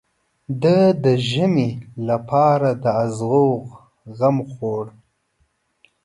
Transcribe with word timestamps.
ده 0.61 0.77
د 1.03 1.05
ژمي 1.29 1.69
لپاره 2.09 2.69
د 2.83 2.85
ازوغ 3.03 3.61
غم 4.17 4.37
خوړ. 4.51 4.85